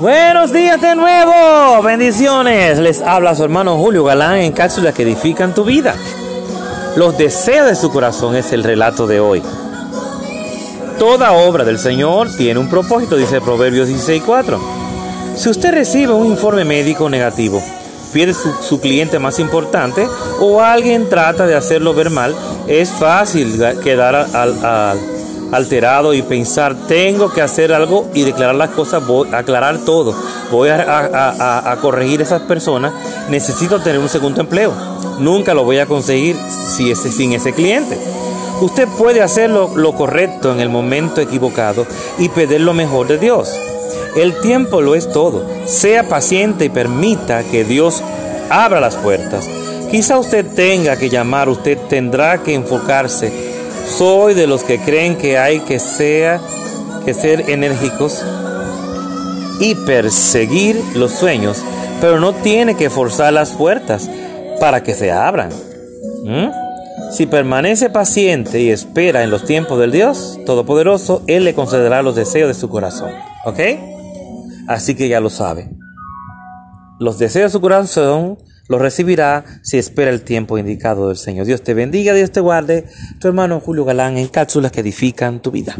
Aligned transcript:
Buenos 0.00 0.52
días 0.52 0.78
de 0.78 0.94
nuevo, 0.94 1.82
bendiciones. 1.82 2.78
Les 2.78 3.00
habla 3.00 3.34
su 3.34 3.42
hermano 3.42 3.78
Julio 3.78 4.04
Galán 4.04 4.36
en 4.36 4.52
cápsulas 4.52 4.92
que 4.92 5.04
edifican 5.04 5.54
tu 5.54 5.64
vida. 5.64 5.94
Los 6.96 7.16
deseos 7.16 7.66
de 7.66 7.74
su 7.74 7.90
corazón 7.90 8.36
es 8.36 8.52
el 8.52 8.62
relato 8.62 9.06
de 9.06 9.20
hoy. 9.20 9.42
Toda 10.98 11.32
obra 11.32 11.64
del 11.64 11.78
Señor 11.78 12.28
tiene 12.36 12.60
un 12.60 12.68
propósito, 12.68 13.16
dice 13.16 13.40
Proverbios 13.40 13.88
16:4. 13.88 14.60
Si 15.34 15.48
usted 15.48 15.72
recibe 15.72 16.12
un 16.12 16.26
informe 16.26 16.66
médico 16.66 17.08
negativo, 17.08 17.62
pierde 18.12 18.34
su, 18.34 18.80
cliente 18.80 19.18
más 19.18 19.38
importante 19.38 20.06
o 20.40 20.60
alguien 20.60 21.08
trata 21.08 21.46
de 21.46 21.54
hacerlo 21.54 21.94
ver 21.94 22.10
mal, 22.10 22.34
es 22.68 22.90
fácil 22.90 23.58
quedar 23.82 24.14
al 24.14 25.15
alterado 25.52 26.14
y 26.14 26.22
pensar, 26.22 26.74
tengo 26.88 27.32
que 27.32 27.42
hacer 27.42 27.72
algo 27.72 28.08
y 28.14 28.22
declarar 28.22 28.54
las 28.54 28.70
cosas, 28.70 29.06
voy 29.06 29.28
a 29.32 29.38
aclarar 29.38 29.78
todo, 29.78 30.14
voy 30.50 30.68
a, 30.70 31.70
a, 31.72 31.76
corregir 31.76 32.20
a 32.20 32.24
esas 32.24 32.42
personas, 32.42 32.92
necesito 33.30 33.80
tener 33.80 34.00
un 34.00 34.08
segundo 34.08 34.40
empleo. 34.40 34.72
Nunca 35.18 35.54
lo 35.54 35.64
voy 35.64 35.78
a 35.78 35.86
conseguir 35.86 36.36
si 36.36 36.90
ese, 36.90 37.10
sin 37.10 37.32
ese 37.32 37.52
cliente. 37.52 37.98
Usted 38.60 38.88
puede 38.88 39.22
hacer 39.22 39.50
lo, 39.50 39.92
correcto 39.94 40.52
en 40.52 40.60
el 40.60 40.68
momento 40.68 41.20
equivocado 41.20 41.86
y 42.18 42.30
pedir 42.30 42.62
lo 42.62 42.72
mejor 42.72 43.06
de 43.06 43.18
Dios. 43.18 43.50
El 44.16 44.40
tiempo 44.40 44.80
lo 44.80 44.94
es 44.94 45.10
todo. 45.10 45.44
Sea 45.66 46.08
paciente 46.08 46.64
y 46.64 46.70
permita 46.70 47.42
que 47.44 47.64
Dios 47.64 48.02
abra 48.48 48.80
las 48.80 48.96
puertas. 48.96 49.46
Quizá 49.90 50.18
usted 50.18 50.46
tenga 50.54 50.96
que 50.96 51.10
llamar, 51.10 51.50
usted 51.50 51.78
tendrá 51.88 52.42
que 52.42 52.54
enfocarse 52.54 53.45
soy 53.86 54.34
de 54.34 54.46
los 54.46 54.64
que 54.64 54.78
creen 54.78 55.16
que 55.16 55.38
hay 55.38 55.60
que, 55.60 55.78
que 57.04 57.14
ser 57.14 57.50
enérgicos 57.50 58.24
y 59.60 59.74
perseguir 59.74 60.80
los 60.94 61.12
sueños, 61.12 61.62
pero 62.00 62.20
no 62.20 62.32
tiene 62.34 62.76
que 62.76 62.90
forzar 62.90 63.32
las 63.32 63.52
puertas 63.52 64.10
para 64.60 64.82
que 64.82 64.94
se 64.94 65.12
abran. 65.12 65.50
¿Mm? 66.24 66.48
Si 67.12 67.26
permanece 67.26 67.88
paciente 67.88 68.60
y 68.60 68.70
espera 68.70 69.22
en 69.22 69.30
los 69.30 69.44
tiempos 69.44 69.78
del 69.78 69.92
Dios 69.92 70.38
Todopoderoso, 70.44 71.22
Él 71.26 71.44
le 71.44 71.54
concederá 71.54 72.02
los 72.02 72.16
deseos 72.16 72.48
de 72.48 72.54
su 72.54 72.68
corazón. 72.68 73.10
¿Ok? 73.44 73.60
Así 74.66 74.94
que 74.94 75.08
ya 75.08 75.20
lo 75.20 75.30
sabe. 75.30 75.70
Los 76.98 77.18
deseos 77.18 77.52
de 77.52 77.58
su 77.58 77.60
corazón 77.60 78.38
lo 78.68 78.78
recibirá 78.78 79.44
si 79.62 79.78
espera 79.78 80.10
el 80.10 80.22
tiempo 80.22 80.58
indicado 80.58 81.08
del 81.08 81.16
Señor. 81.16 81.46
Dios 81.46 81.62
te 81.62 81.74
bendiga, 81.74 82.14
Dios 82.14 82.32
te 82.32 82.40
guarde. 82.40 82.84
Tu 83.20 83.28
hermano 83.28 83.60
Julio 83.60 83.84
Galán 83.84 84.16
en 84.16 84.28
cápsulas 84.28 84.72
que 84.72 84.80
edifican 84.80 85.40
tu 85.40 85.50
vida. 85.50 85.76